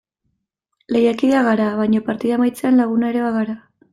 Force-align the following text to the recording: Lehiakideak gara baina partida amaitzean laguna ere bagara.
Lehiakideak 0.95 1.43
gara 1.49 1.67
baina 1.81 2.03
partida 2.09 2.39
amaitzean 2.39 2.83
laguna 2.83 3.15
ere 3.17 3.23
bagara. 3.29 3.57